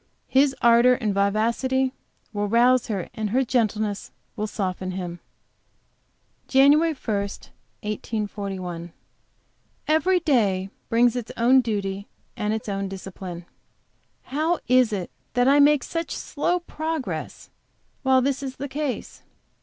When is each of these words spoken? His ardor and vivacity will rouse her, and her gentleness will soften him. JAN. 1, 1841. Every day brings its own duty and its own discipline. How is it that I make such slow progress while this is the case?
His 0.27 0.55
ardor 0.63 0.95
and 0.95 1.13
vivacity 1.13 1.93
will 2.33 2.47
rouse 2.47 2.87
her, 2.87 3.09
and 3.13 3.29
her 3.29 3.43
gentleness 3.45 4.09
will 4.35 4.47
soften 4.47 4.93
him. 4.93 5.19
JAN. 6.47 6.71
1, 6.79 6.97
1841. 6.97 8.93
Every 9.87 10.19
day 10.19 10.71
brings 10.89 11.15
its 11.15 11.31
own 11.37 11.61
duty 11.61 12.07
and 12.35 12.51
its 12.51 12.67
own 12.67 12.87
discipline. 12.87 13.45
How 14.23 14.57
is 14.67 14.91
it 14.91 15.11
that 15.35 15.47
I 15.47 15.59
make 15.59 15.83
such 15.83 16.15
slow 16.15 16.61
progress 16.61 17.51
while 18.01 18.23
this 18.23 18.41
is 18.41 18.55
the 18.55 18.67
case? 18.67 19.21